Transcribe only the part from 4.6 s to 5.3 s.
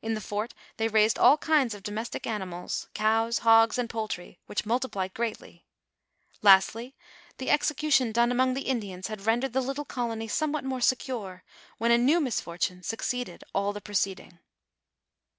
multiplied